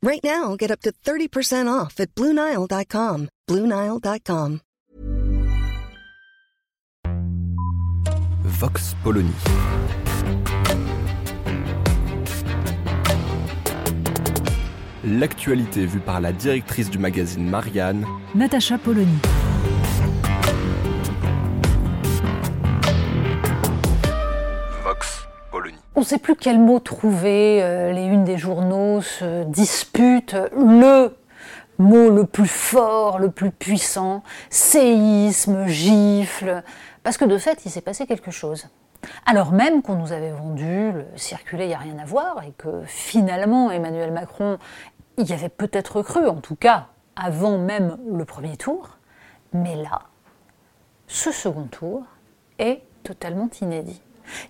Right 0.00 0.22
now, 0.22 0.54
get 0.56 0.70
up 0.70 0.80
to 0.82 0.92
30% 0.92 1.66
off 1.66 1.98
at 1.98 2.14
BlueNile.com. 2.14 3.28
BlueNile.com. 3.48 4.60
Vox 8.44 8.94
Polony. 9.04 9.32
L'actualité 15.04 15.86
vue 15.86 16.00
par 16.00 16.20
la 16.20 16.32
directrice 16.32 16.90
du 16.90 16.98
magazine 16.98 17.48
Marianne, 17.48 18.04
Natacha 18.34 18.78
Polony. 18.78 19.18
On 25.98 26.02
ne 26.02 26.06
sait 26.06 26.18
plus 26.18 26.36
quel 26.36 26.60
mot 26.60 26.78
trouver, 26.78 27.60
euh, 27.60 27.90
les 27.90 28.04
unes 28.04 28.22
des 28.22 28.38
journaux 28.38 29.00
se 29.00 29.42
disputent 29.42 30.36
le 30.56 31.12
mot 31.78 32.08
le 32.08 32.24
plus 32.24 32.46
fort, 32.46 33.18
le 33.18 33.32
plus 33.32 33.50
puissant, 33.50 34.22
séisme, 34.48 35.66
gifle, 35.66 36.62
parce 37.02 37.16
que 37.16 37.24
de 37.24 37.36
fait, 37.36 37.64
il 37.64 37.72
s'est 37.72 37.80
passé 37.80 38.06
quelque 38.06 38.30
chose. 38.30 38.68
Alors 39.26 39.50
même 39.50 39.82
qu'on 39.82 39.96
nous 39.96 40.12
avait 40.12 40.30
vendu 40.30 40.92
le 40.92 41.04
circuler, 41.16 41.64
il 41.64 41.68
n'y 41.70 41.74
a 41.74 41.78
rien 41.78 41.98
à 41.98 42.04
voir, 42.04 42.44
et 42.44 42.52
que 42.56 42.82
finalement 42.86 43.72
Emmanuel 43.72 44.12
Macron 44.12 44.58
y 45.16 45.32
avait 45.32 45.48
peut-être 45.48 46.02
cru, 46.02 46.28
en 46.28 46.40
tout 46.40 46.54
cas 46.54 46.86
avant 47.16 47.58
même 47.58 47.98
le 48.08 48.24
premier 48.24 48.56
tour, 48.56 48.98
mais 49.52 49.74
là, 49.74 50.02
ce 51.08 51.32
second 51.32 51.64
tour 51.64 52.04
est 52.60 52.82
totalement 53.02 53.50
inédit. 53.60 54.00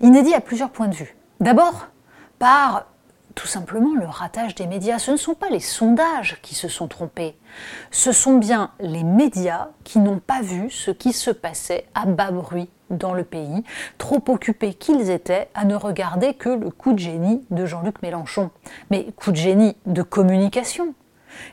Inédit 0.03 0.35
à 0.35 0.43
plusieurs 0.43 0.69
points 0.69 0.89
de 0.89 0.95
vue. 0.95 1.15
D'abord, 1.41 1.87
par 2.39 2.87
tout 3.39 3.47
simplement 3.47 3.95
le 3.95 4.07
ratage 4.07 4.57
des 4.57 4.67
médias. 4.67 4.99
Ce 4.99 5.13
ne 5.13 5.17
sont 5.17 5.35
pas 5.35 5.49
les 5.49 5.61
sondages 5.61 6.39
qui 6.43 6.57
se 6.57 6.67
sont 6.67 6.89
trompés, 6.89 7.37
ce 7.93 8.11
sont 8.11 8.37
bien 8.37 8.73
les 8.81 9.05
médias 9.05 9.69
qui 9.85 10.01
n'ont 10.01 10.19
pas 10.19 10.43
vu 10.43 10.71
ce 10.71 10.91
qui 10.91 11.13
se 11.13 11.31
passait 11.31 11.87
à 11.95 12.07
bas 12.07 12.33
bruit 12.33 12.69
dans 12.91 13.15
le 13.15 13.23
pays, 13.23 13.63
trop 13.97 14.23
occupés 14.27 14.75
qu'ils 14.75 15.11
étaient 15.11 15.51
à 15.55 15.65
ne 15.65 15.77
regarder 15.77 16.35
que 16.35 16.49
le 16.49 16.71
coup 16.71 16.95
de 16.95 16.99
génie 16.99 17.45
de 17.51 17.65
Jean-Luc 17.65 18.03
Mélenchon. 18.03 18.51
Mais 18.91 19.05
coup 19.13 19.31
de 19.31 19.37
génie 19.37 19.77
de 19.87 20.03
communication, 20.03 20.95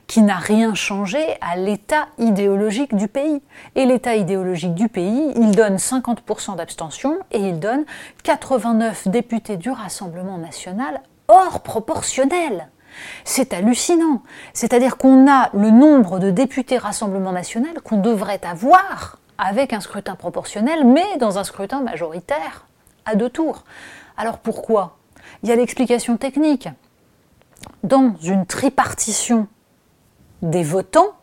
qui 0.08 0.22
n'a 0.22 0.38
rien 0.38 0.74
changé 0.74 1.24
à 1.42 1.56
l'état 1.56 2.08
idéologique 2.18 2.96
du 2.96 3.08
pays. 3.08 3.42
Et 3.76 3.86
l'état 3.86 4.16
idéologique 4.16 4.74
du 4.74 4.90
pays, 4.90 5.32
il 5.36 5.52
donne 5.52 5.78
50% 5.78 6.56
d'abstention 6.56 7.18
et 7.32 7.40
il 7.40 7.60
donne 7.60 7.86
89 8.24 9.08
députés 9.08 9.58
du 9.58 9.70
Rassemblement 9.70 10.38
national 10.38 11.02
hors 11.28 11.62
proportionnel. 11.62 12.70
C'est 13.24 13.54
hallucinant. 13.54 14.22
C'est-à-dire 14.54 14.98
qu'on 14.98 15.30
a 15.30 15.50
le 15.54 15.70
nombre 15.70 16.20
de 16.20 16.32
députés 16.32 16.78
Rassemblement 16.78 17.32
national 17.32 17.82
qu'on 17.84 17.98
devrait 17.98 18.42
avoir 18.44 19.20
avec 19.38 19.74
un 19.74 19.82
scrutin 19.82 20.16
proportionnel, 20.16 20.86
mais 20.86 21.18
dans 21.20 21.38
un 21.38 21.44
scrutin 21.44 21.82
majoritaire 21.82 22.66
à 23.06 23.16
deux 23.16 23.30
tours. 23.30 23.64
Alors 24.18 24.38
pourquoi? 24.38 24.98
Il 25.44 25.50
y 25.50 25.52
a 25.52 25.56
l'explication 25.56 26.18
technique. 26.18 26.70
Dans 27.84 28.16
une 28.24 28.46
tripartition 28.46 29.48
des 30.46 30.64
votants, 30.64 31.14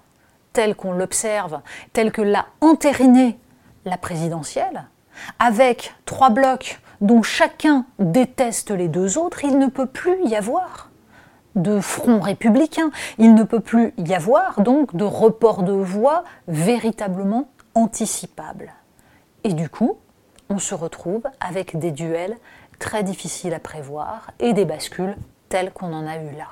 telle 0.52 0.74
qu'on 0.74 0.92
l'observe, 0.92 1.60
telle 1.92 2.12
que 2.12 2.22
l'a 2.22 2.46
entériné 2.60 3.38
la 3.84 3.96
présidentielle, 3.96 4.84
avec 5.38 5.94
trois 6.04 6.30
blocs 6.30 6.80
dont 7.00 7.22
chacun 7.22 7.86
déteste 7.98 8.70
les 8.70 8.88
deux 8.88 9.18
autres, 9.18 9.44
il 9.44 9.58
ne 9.58 9.66
peut 9.66 9.86
plus 9.86 10.22
y 10.24 10.36
avoir 10.36 10.90
de 11.54 11.80
front 11.80 12.20
républicain, 12.20 12.90
il 13.18 13.34
ne 13.34 13.42
peut 13.42 13.60
plus 13.60 13.92
y 13.98 14.14
avoir 14.14 14.60
donc 14.60 14.96
de 14.96 15.04
report 15.04 15.62
de 15.64 15.72
voix 15.72 16.24
véritablement 16.48 17.48
anticipable. 17.74 18.72
Et 19.44 19.52
du 19.52 19.68
coup, 19.68 19.98
on 20.48 20.58
se 20.58 20.74
retrouve 20.74 21.22
avec 21.40 21.78
des 21.78 21.90
duels 21.90 22.36
très 22.78 23.02
difficiles 23.02 23.54
à 23.54 23.60
prévoir 23.60 24.30
et 24.38 24.52
des 24.52 24.64
bascules 24.64 25.16
telles 25.48 25.72
qu'on 25.72 25.92
en 25.92 26.06
a 26.06 26.16
eu 26.16 26.30
là. 26.36 26.48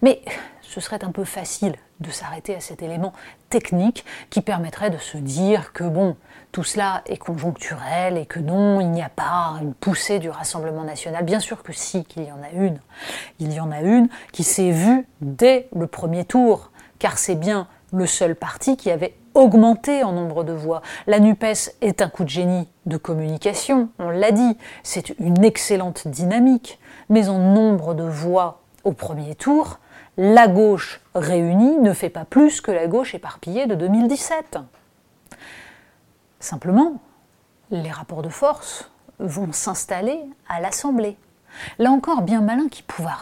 Mais 0.00 0.22
ce 0.60 0.80
serait 0.80 1.04
un 1.04 1.12
peu 1.12 1.24
facile 1.24 1.74
de 2.00 2.10
s'arrêter 2.10 2.54
à 2.54 2.60
cet 2.60 2.82
élément 2.82 3.12
technique 3.50 4.04
qui 4.30 4.40
permettrait 4.40 4.90
de 4.90 4.98
se 4.98 5.18
dire 5.18 5.72
que 5.72 5.84
bon, 5.84 6.16
tout 6.50 6.64
cela 6.64 7.02
est 7.06 7.18
conjoncturel 7.18 8.16
et 8.16 8.26
que 8.26 8.40
non, 8.40 8.80
il 8.80 8.90
n'y 8.90 9.02
a 9.02 9.10
pas 9.10 9.58
une 9.60 9.74
poussée 9.74 10.18
du 10.18 10.30
Rassemblement 10.30 10.84
national. 10.84 11.24
Bien 11.24 11.40
sûr 11.40 11.62
que 11.62 11.72
si, 11.72 12.04
qu'il 12.04 12.24
y 12.24 12.32
en 12.32 12.42
a 12.42 12.50
une. 12.52 12.78
Il 13.38 13.52
y 13.52 13.60
en 13.60 13.70
a 13.70 13.80
une 13.80 14.08
qui 14.32 14.44
s'est 14.44 14.70
vue 14.70 15.06
dès 15.20 15.68
le 15.74 15.86
premier 15.86 16.24
tour, 16.24 16.70
car 16.98 17.18
c'est 17.18 17.34
bien 17.34 17.68
le 17.92 18.06
seul 18.06 18.34
parti 18.34 18.76
qui 18.76 18.90
avait 18.90 19.14
augmenté 19.34 20.02
en 20.04 20.12
nombre 20.12 20.44
de 20.44 20.52
voix. 20.52 20.82
La 21.06 21.20
NUPES 21.20 21.76
est 21.80 22.02
un 22.02 22.08
coup 22.08 22.24
de 22.24 22.28
génie 22.28 22.68
de 22.86 22.96
communication, 22.96 23.90
on 23.98 24.10
l'a 24.10 24.30
dit, 24.30 24.56
c'est 24.82 25.10
une 25.18 25.44
excellente 25.44 26.08
dynamique, 26.08 26.78
mais 27.08 27.28
en 27.28 27.38
nombre 27.38 27.94
de 27.94 28.04
voix 28.04 28.61
au 28.84 28.92
premier 28.92 29.34
tour, 29.34 29.78
la 30.16 30.48
gauche 30.48 31.00
réunie 31.14 31.78
ne 31.78 31.92
fait 31.92 32.10
pas 32.10 32.24
plus 32.24 32.60
que 32.60 32.70
la 32.70 32.86
gauche 32.86 33.14
éparpillée 33.14 33.66
de 33.66 33.74
2017. 33.74 34.58
Simplement, 36.40 37.00
les 37.70 37.90
rapports 37.90 38.22
de 38.22 38.28
force 38.28 38.90
vont 39.18 39.52
s'installer 39.52 40.20
à 40.48 40.60
l'Assemblée. 40.60 41.16
Là 41.78 41.90
encore, 41.90 42.22
bien 42.22 42.40
malin 42.40 42.68
qui 42.68 42.82
pourra, 42.82 43.18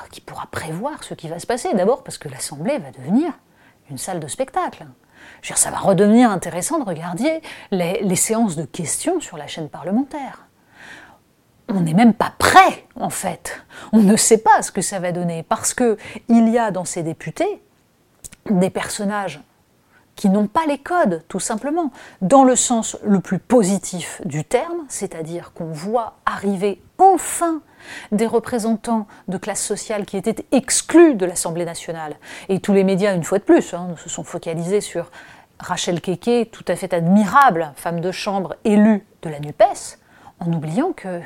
prévoir 0.50 1.04
ce 1.04 1.14
qui 1.14 1.28
va 1.28 1.38
se 1.38 1.46
passer. 1.46 1.72
D'abord 1.74 2.02
parce 2.02 2.18
que 2.18 2.28
l'Assemblée 2.28 2.78
va 2.78 2.90
devenir 2.90 3.32
une 3.90 3.98
salle 3.98 4.20
de 4.20 4.28
spectacle. 4.28 4.86
Ça 5.42 5.70
va 5.70 5.78
redevenir 5.78 6.30
intéressant 6.30 6.78
de 6.78 6.84
regarder 6.84 7.42
les 7.70 8.16
séances 8.16 8.56
de 8.56 8.64
questions 8.64 9.20
sur 9.20 9.36
la 9.36 9.46
chaîne 9.46 9.68
parlementaire 9.68 10.49
on 11.70 11.80
n'est 11.80 11.94
même 11.94 12.14
pas 12.14 12.32
prêt, 12.38 12.86
en 12.96 13.10
fait. 13.10 13.62
On 13.92 13.98
ne 13.98 14.16
sait 14.16 14.38
pas 14.38 14.62
ce 14.62 14.72
que 14.72 14.82
ça 14.82 14.98
va 14.98 15.12
donner, 15.12 15.42
parce 15.42 15.74
que 15.74 15.96
il 16.28 16.48
y 16.48 16.58
a 16.58 16.70
dans 16.70 16.84
ces 16.84 17.02
députés 17.02 17.62
des 18.48 18.70
personnages 18.70 19.40
qui 20.16 20.28
n'ont 20.28 20.48
pas 20.48 20.66
les 20.66 20.76
codes, 20.76 21.24
tout 21.28 21.40
simplement, 21.40 21.92
dans 22.20 22.44
le 22.44 22.54
sens 22.54 22.98
le 23.02 23.20
plus 23.20 23.38
positif 23.38 24.20
du 24.26 24.44
terme, 24.44 24.84
c'est-à-dire 24.88 25.52
qu'on 25.54 25.72
voit 25.72 26.18
arriver 26.26 26.82
enfin 26.98 27.62
des 28.12 28.26
représentants 28.26 29.06
de 29.28 29.38
classes 29.38 29.64
sociales 29.64 30.04
qui 30.04 30.18
étaient 30.18 30.44
exclus 30.52 31.14
de 31.14 31.24
l'Assemblée 31.24 31.64
nationale. 31.64 32.16
Et 32.50 32.60
tous 32.60 32.74
les 32.74 32.84
médias, 32.84 33.14
une 33.14 33.24
fois 33.24 33.38
de 33.38 33.44
plus, 33.44 33.72
hein, 33.72 33.94
se 33.96 34.10
sont 34.10 34.24
focalisés 34.24 34.82
sur 34.82 35.10
Rachel 35.58 36.02
Keke, 36.02 36.50
tout 36.50 36.64
à 36.68 36.76
fait 36.76 36.92
admirable, 36.92 37.72
femme 37.76 38.00
de 38.00 38.12
chambre 38.12 38.56
élue 38.64 39.06
de 39.22 39.30
la 39.30 39.40
NUPES, 39.40 39.98
en 40.40 40.52
oubliant 40.52 40.92
que 40.92 41.20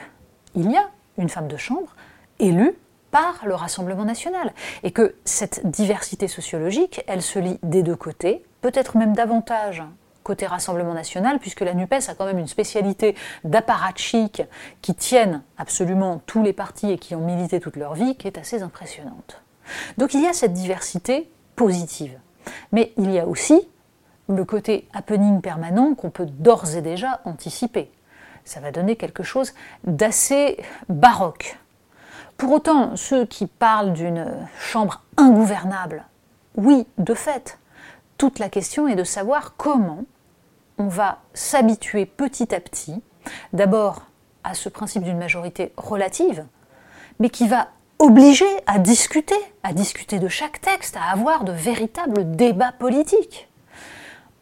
il 0.55 0.71
y 0.71 0.77
a 0.77 0.89
une 1.19 1.29
femme 1.29 1.49
de 1.49 1.57
chambre 1.57 1.95
élue 2.39 2.77
par 3.11 3.47
le 3.47 3.55
Rassemblement 3.55 4.05
national. 4.05 4.53
Et 4.83 4.91
que 4.91 5.15
cette 5.25 5.65
diversité 5.71 6.27
sociologique, 6.27 7.03
elle 7.07 7.23
se 7.23 7.39
lit 7.39 7.59
des 7.63 7.83
deux 7.83 7.97
côtés, 7.97 8.45
peut-être 8.61 8.97
même 8.97 9.15
davantage 9.15 9.85
côté 10.25 10.47
Rassemblement 10.47 10.95
national, 10.95 11.39
puisque 11.39 11.61
la 11.61 11.75
NUPES 11.75 12.09
a 12.09 12.15
quand 12.15 12.25
même 12.25 12.39
une 12.39 12.49
spécialité 12.49 13.15
d'apparatchik 13.45 14.43
qui 14.83 14.95
tiennent 14.95 15.43
absolument 15.59 16.23
tous 16.27 16.43
les 16.43 16.53
partis 16.53 16.91
et 16.91 16.99
qui 16.99 17.15
ont 17.15 17.21
milité 17.21 17.61
toute 17.61 17.77
leur 17.77 17.95
vie, 17.95 18.17
qui 18.17 18.27
est 18.27 18.39
assez 18.39 18.63
impressionnante. 18.63 19.43
Donc 19.99 20.15
il 20.15 20.23
y 20.23 20.27
a 20.27 20.33
cette 20.33 20.55
diversité 20.55 21.31
positive. 21.55 22.19
Mais 22.73 22.93
il 22.97 23.13
y 23.13 23.19
a 23.19 23.27
aussi 23.27 23.69
le 24.29 24.45
côté 24.45 24.89
happening 24.93 25.41
permanent 25.41 25.95
qu'on 25.95 26.11
peut 26.11 26.27
d'ores 26.27 26.75
et 26.75 26.83
déjà 26.83 27.21
anticiper. 27.25 27.91
Ça 28.45 28.61
va 28.61 28.71
donner 28.71 28.97
quelque 28.97 29.23
chose 29.23 29.55
d'assez 29.85 30.59
baroque. 30.89 31.59
Pour 32.37 32.53
autant, 32.53 32.97
ceux 32.97 33.25
qui 33.27 33.47
parlent 33.47 33.93
d'une 33.93 34.27
chambre 34.59 35.03
ingouvernable, 35.17 36.05
oui, 36.57 36.87
de 36.99 37.15
fait, 37.15 37.59
toute 38.19 38.39
la 38.39 38.49
question 38.49 38.89
est 38.89 38.97
de 38.97 39.05
savoir 39.05 39.55
comment 39.57 40.05
on 40.79 40.89
va 40.89 41.19
s'habituer 41.33 42.07
petit 42.07 42.55
à 42.55 42.61
petit, 42.61 43.03
d'abord 43.53 44.03
à 44.43 44.55
ce 44.55 44.69
principe 44.69 45.05
d'une 45.05 45.19
majorité 45.19 45.73
relative, 45.77 46.45
mais 47.19 47.31
qui 47.31 47.49
va 47.49 47.69
obliger 47.99 48.47
à 48.67 48.79
discuter, 48.79 49.37
à 49.63 49.73
discuter 49.73 50.19
de 50.19 50.29
chaque 50.29 50.61
texte, 50.61 50.97
à 50.97 51.13
avoir 51.13 51.45
de 51.45 51.53
véritables 51.53 52.37
débats 52.37 52.73
politiques. 52.73 53.49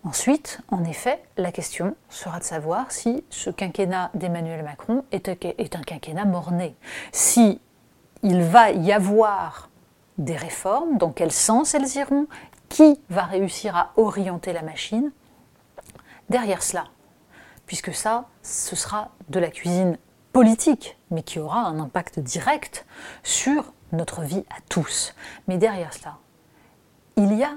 Ensuite, 0.04 0.60
en 0.68 0.82
effet, 0.82 1.22
la 1.36 1.52
question 1.52 1.94
sera 2.08 2.40
de 2.40 2.44
savoir 2.44 2.90
si 2.90 3.22
ce 3.30 3.50
quinquennat 3.50 4.10
d'Emmanuel 4.14 4.64
Macron 4.64 5.04
est 5.12 5.28
un 5.28 5.82
quinquennat 5.82 6.24
mort-né. 6.24 6.74
Si 7.12 7.60
il 8.24 8.42
va 8.42 8.72
y 8.72 8.92
avoir 8.92 9.70
des 10.18 10.36
réformes, 10.36 10.98
dans 10.98 11.12
quel 11.12 11.30
sens 11.30 11.74
elles 11.74 11.96
iront, 11.96 12.26
qui 12.68 13.00
va 13.10 13.22
réussir 13.22 13.76
à 13.76 13.92
orienter 13.96 14.52
la 14.52 14.62
machine 14.62 15.12
derrière 16.30 16.62
cela. 16.62 16.86
Puisque 17.66 17.94
ça, 17.94 18.26
ce 18.42 18.74
sera 18.74 19.10
de 19.28 19.38
la 19.38 19.50
cuisine 19.50 19.98
politique, 20.32 20.98
mais 21.10 21.22
qui 21.22 21.38
aura 21.38 21.60
un 21.60 21.78
impact 21.78 22.18
direct 22.18 22.86
sur 23.22 23.72
notre 23.92 24.22
vie 24.22 24.44
à 24.50 24.60
tous. 24.68 25.14
Mais 25.46 25.58
derrière 25.58 25.92
cela, 25.92 26.18
il 27.16 27.34
y 27.34 27.44
a 27.44 27.52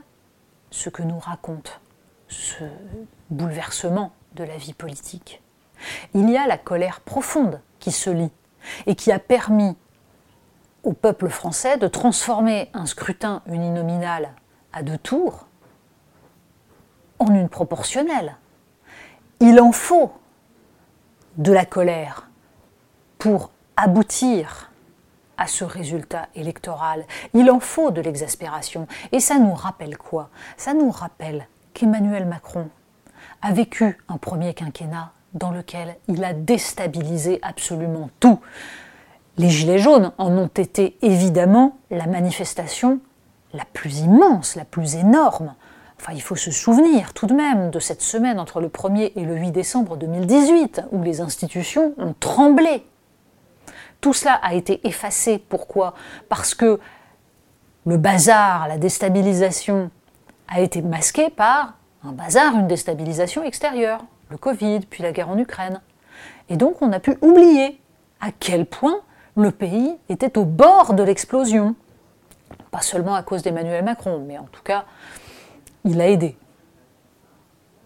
ce 0.69 0.89
que 0.89 1.01
nous 1.01 1.17
raconte 1.19 1.79
ce 2.27 2.63
bouleversement 3.29 4.11
de 4.33 4.43
la 4.43 4.57
vie 4.57 4.73
politique. 4.73 5.41
Il 6.13 6.29
y 6.29 6.37
a 6.37 6.47
la 6.47 6.57
colère 6.57 7.01
profonde 7.01 7.61
qui 7.79 7.91
se 7.91 8.09
lit 8.09 8.31
et 8.85 8.95
qui 8.95 9.11
a 9.11 9.19
permis 9.19 9.75
au 10.83 10.93
peuple 10.93 11.29
français 11.29 11.77
de 11.77 11.87
transformer 11.87 12.69
un 12.73 12.85
scrutin 12.85 13.41
uninominal 13.47 14.33
à 14.73 14.83
deux 14.83 14.97
tours 14.97 15.47
en 17.19 17.33
une 17.33 17.49
proportionnelle. 17.49 18.37
Il 19.39 19.59
en 19.59 19.71
faut 19.71 20.13
de 21.37 21.51
la 21.51 21.65
colère 21.65 22.29
pour 23.17 23.51
aboutir 23.75 24.71
à 25.37 25.47
ce 25.47 25.65
résultat 25.65 26.27
électoral. 26.35 27.05
Il 27.33 27.51
en 27.51 27.59
faut 27.59 27.91
de 27.91 28.01
l'exaspération. 28.01 28.87
Et 29.11 29.19
ça 29.19 29.37
nous 29.37 29.53
rappelle 29.53 29.97
quoi? 29.97 30.29
Ça 30.55 30.73
nous 30.73 30.91
rappelle 30.91 31.47
qu'Emmanuel 31.75 32.25
Macron 32.25 32.69
a 33.41 33.51
vécu 33.51 33.97
un 34.07 34.17
premier 34.17 34.53
quinquennat 34.55 35.11
dans 35.33 35.51
lequel 35.51 35.97
il 36.07 36.23
a 36.23 36.33
déstabilisé 36.33 37.39
absolument 37.43 38.09
tout. 38.19 38.39
Les 39.37 39.49
Gilets 39.49 39.77
jaunes 39.77 40.13
en 40.17 40.31
ont 40.31 40.47
été 40.47 40.97
évidemment 41.01 41.77
la 41.91 42.07
manifestation 42.07 43.01
la 43.53 43.65
plus 43.73 43.99
immense, 43.99 44.55
la 44.55 44.63
plus 44.63 44.95
énorme. 44.95 45.53
Enfin, 45.99 46.13
il 46.13 46.21
faut 46.21 46.37
se 46.37 46.51
souvenir 46.51 47.13
tout 47.13 47.27
de 47.27 47.33
même 47.33 47.69
de 47.69 47.79
cette 47.79 48.01
semaine 48.01 48.39
entre 48.39 48.61
le 48.61 48.69
1er 48.69 49.11
et 49.15 49.25
le 49.25 49.35
8 49.35 49.51
décembre 49.51 49.97
2018, 49.97 50.83
où 50.91 51.03
les 51.03 51.19
institutions 51.19 51.93
ont 51.97 52.15
tremblé. 52.19 52.85
Tout 53.99 54.13
cela 54.13 54.33
a 54.35 54.53
été 54.53 54.85
effacé. 54.87 55.37
Pourquoi? 55.37 55.93
Parce 56.29 56.53
que 56.53 56.79
le 57.85 57.97
bazar, 57.97 58.67
la 58.67 58.77
déstabilisation 58.77 59.91
a 60.47 60.61
été 60.61 60.81
masqué 60.81 61.29
par 61.29 61.75
un 62.03 62.11
bazar, 62.11 62.55
une 62.55 62.67
déstabilisation 62.67 63.43
extérieure, 63.43 64.05
le 64.29 64.37
Covid, 64.37 64.81
puis 64.81 65.03
la 65.03 65.11
guerre 65.11 65.29
en 65.29 65.37
Ukraine. 65.37 65.81
Et 66.49 66.57
donc 66.57 66.81
on 66.81 66.91
a 66.91 66.99
pu 66.99 67.17
oublier 67.21 67.79
à 68.21 68.31
quel 68.31 68.65
point 68.65 69.01
le 69.35 69.51
pays 69.51 69.97
était 70.09 70.37
au 70.37 70.45
bord 70.45 70.93
de 70.93 71.03
l'explosion. 71.03 71.75
Pas 72.71 72.81
seulement 72.81 73.15
à 73.15 73.23
cause 73.23 73.41
d'Emmanuel 73.43 73.83
Macron, 73.83 74.23
mais 74.25 74.37
en 74.37 74.45
tout 74.45 74.63
cas, 74.63 74.85
il 75.83 75.99
a 76.01 76.07
aidé. 76.07 76.37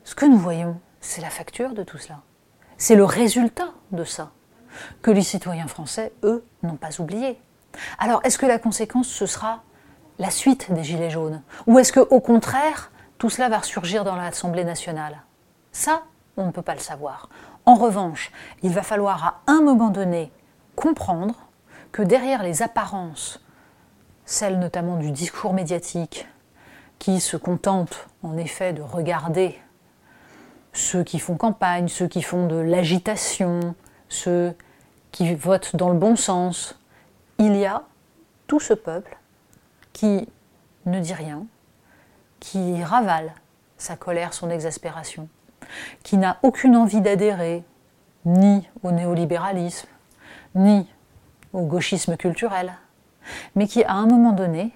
Ce 0.03 0.15
que 0.15 0.25
nous 0.25 0.38
voyons, 0.38 0.79
c'est 1.01 1.21
la 1.21 1.29
facture 1.29 1.73
de 1.73 1.83
tout 1.83 1.97
cela. 1.97 2.21
C'est 2.77 2.95
le 2.95 3.03
résultat 3.03 3.69
de 3.91 4.03
ça, 4.03 4.31
que 5.01 5.12
les 5.12 5.21
citoyens 5.21 5.67
français, 5.67 6.13
eux, 6.23 6.45
n'ont 6.63 6.77
pas 6.77 7.00
oublié. 7.00 7.39
Alors, 7.97 8.21
est-ce 8.23 8.38
que 8.38 8.45
la 8.45 8.59
conséquence, 8.59 9.07
ce 9.07 9.25
sera 9.25 9.63
la 10.19 10.30
suite 10.30 10.71
des 10.71 10.83
Gilets 10.83 11.10
jaunes 11.10 11.42
Ou 11.66 11.80
est-ce 11.80 11.94
qu'au 11.94 12.19
contraire, 12.19 12.92
tout 13.18 13.30
cela 13.30 13.50
va 13.50 13.60
ressurgir 13.60 14.04
dans 14.04 14.16
l'Assemblée 14.16 14.66
nationale? 14.66 15.24
Ça, 15.71 16.04
on 16.38 16.45
ne 16.45 16.51
peut 16.51 16.62
pas 16.62 16.75
le 16.75 16.81
savoir. 16.81 17.30
En 17.66 17.75
revanche, 17.75 18.31
il 18.62 18.71
va 18.71 18.83
falloir 18.83 19.42
à 19.48 19.51
un 19.51 19.62
moment 19.62 19.89
donné 19.89 20.31
comprendre 20.75 21.36
que 21.92 22.04
derrière 22.04 22.44
les 22.44 22.62
apparences, 22.62 23.44
celles 24.25 24.60
notamment 24.60 24.98
du 24.98 25.12
discours 25.12 25.54
médiatique, 25.54 26.27
qui 27.00 27.22
se 27.22 27.38
contentent 27.38 28.07
en 28.22 28.38
effet 28.38 28.74
de 28.74 28.81
regarder 28.81 29.57
ceux 30.74 31.04
qui 31.04 31.19
font 31.19 31.36
campagne, 31.36 31.88
ceux 31.88 32.07
qui 32.07 32.22
font 32.22 32.45
de 32.45 32.57
l'agitation, 32.57 33.74
ceux 34.10 34.54
qui 35.12 35.33
votent 35.33 35.75
dans 35.75 35.89
le 35.89 35.98
bon 35.98 36.15
sens, 36.15 36.77
il 37.38 37.56
y 37.56 37.65
a 37.65 37.83
tout 38.48 38.60
ce 38.60 38.74
peuple 38.74 39.18
qui 40.00 40.30
ne 40.86 41.01
dit 41.01 41.13
rien, 41.13 41.46
qui 42.40 42.81
ravale 42.81 43.34
sa 43.78 43.98
colère, 43.98 44.34
son 44.34 44.50
exaspération, 44.50 45.28
qui 46.04 46.16
n'a 46.16 46.38
aucune 46.42 46.78
envie 46.78 47.01
d'adhérer 47.01 47.66
ni 48.24 48.66
au 48.81 48.92
néolibéralisme, 48.92 49.90
ni 50.56 50.88
au 51.51 51.63
gauchisme 51.66 52.16
culturel, 52.16 52.72
mais 53.56 53.68
qui 53.68 53.84
à 53.84 53.92
un 53.92 54.06
moment 54.06 54.31
donné 54.31 54.72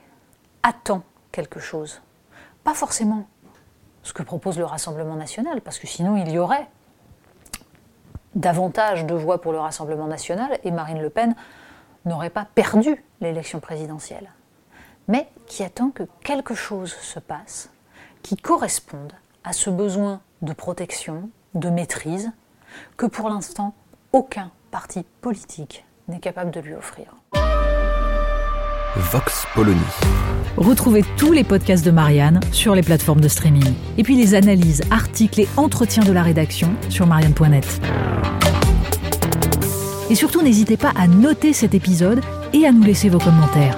attend 0.61 1.03
quelque 1.31 1.61
chose. 1.61 2.01
Pas 2.65 2.73
forcément 2.73 3.25
ce 4.01 4.11
que 4.11 4.23
propose 4.23 4.57
le 4.57 4.65
Rassemblement 4.65 5.15
national, 5.15 5.61
parce 5.61 5.79
que 5.79 5.87
sinon 5.87 6.17
il 6.17 6.29
y 6.31 6.37
aurait 6.37 6.67
davantage 8.35 9.05
de 9.05 9.15
voix 9.15 9.39
pour 9.39 9.53
le 9.53 9.59
Rassemblement 9.59 10.07
national 10.07 10.59
et 10.65 10.71
Marine 10.71 11.01
Le 11.01 11.09
Pen 11.09 11.33
n'aurait 12.03 12.29
pas 12.29 12.43
perdu 12.43 13.01
l'élection 13.21 13.61
présidentielle 13.61 14.29
mais 15.07 15.27
qui 15.47 15.63
attend 15.63 15.89
que 15.89 16.03
quelque 16.23 16.55
chose 16.55 16.93
se 16.93 17.19
passe 17.19 17.69
qui 18.21 18.37
corresponde 18.37 19.13
à 19.43 19.53
ce 19.53 19.69
besoin 19.69 20.21
de 20.41 20.53
protection, 20.53 21.29
de 21.53 21.69
maîtrise, 21.69 22.31
que 22.97 23.05
pour 23.05 23.29
l'instant 23.29 23.75
aucun 24.13 24.51
parti 24.71 25.05
politique 25.21 25.85
n'est 26.07 26.19
capable 26.19 26.51
de 26.51 26.59
lui 26.59 26.73
offrir. 26.73 27.15
Vox 28.95 29.45
Polony. 29.55 29.79
Retrouvez 30.55 31.03
tous 31.17 31.31
les 31.31 31.43
podcasts 31.43 31.83
de 31.83 31.89
Marianne 31.89 32.39
sur 32.51 32.75
les 32.75 32.83
plateformes 32.83 33.21
de 33.21 33.27
streaming. 33.27 33.73
Et 33.97 34.03
puis 34.03 34.15
les 34.15 34.35
analyses, 34.35 34.83
articles 34.91 35.41
et 35.41 35.47
entretiens 35.57 36.03
de 36.03 36.11
la 36.11 36.21
rédaction 36.21 36.69
sur 36.89 37.07
marianne.net. 37.07 37.81
Et 40.11 40.15
surtout, 40.15 40.43
n'hésitez 40.43 40.77
pas 40.77 40.91
à 40.95 41.07
noter 41.07 41.53
cet 41.53 41.73
épisode 41.73 42.21
et 42.53 42.67
à 42.67 42.71
nous 42.71 42.83
laisser 42.83 43.09
vos 43.09 43.17
commentaires. 43.17 43.77